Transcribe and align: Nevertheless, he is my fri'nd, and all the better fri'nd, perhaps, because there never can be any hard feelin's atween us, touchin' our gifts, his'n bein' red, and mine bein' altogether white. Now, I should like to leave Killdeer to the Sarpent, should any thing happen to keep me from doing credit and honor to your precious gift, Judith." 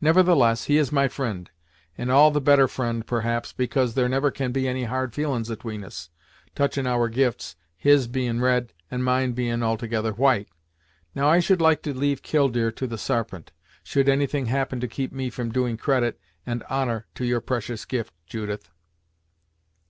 Nevertheless, 0.00 0.64
he 0.64 0.78
is 0.78 0.90
my 0.90 1.08
fri'nd, 1.08 1.48
and 1.98 2.10
all 2.10 2.30
the 2.30 2.40
better 2.40 2.66
fri'nd, 2.66 3.04
perhaps, 3.04 3.52
because 3.52 3.92
there 3.92 4.08
never 4.08 4.30
can 4.30 4.50
be 4.50 4.66
any 4.66 4.84
hard 4.84 5.12
feelin's 5.14 5.50
atween 5.50 5.84
us, 5.84 6.08
touchin' 6.54 6.86
our 6.86 7.10
gifts, 7.10 7.54
his'n 7.76 8.10
bein' 8.10 8.40
red, 8.40 8.72
and 8.90 9.04
mine 9.04 9.32
bein' 9.32 9.62
altogether 9.62 10.12
white. 10.14 10.48
Now, 11.14 11.28
I 11.28 11.40
should 11.40 11.60
like 11.60 11.82
to 11.82 11.92
leave 11.92 12.22
Killdeer 12.22 12.70
to 12.76 12.86
the 12.86 12.96
Sarpent, 12.96 13.52
should 13.82 14.08
any 14.08 14.26
thing 14.26 14.46
happen 14.46 14.80
to 14.80 14.88
keep 14.88 15.12
me 15.12 15.28
from 15.28 15.52
doing 15.52 15.76
credit 15.76 16.18
and 16.46 16.62
honor 16.70 17.04
to 17.16 17.26
your 17.26 17.42
precious 17.42 17.84
gift, 17.84 18.14
Judith." 18.26 18.70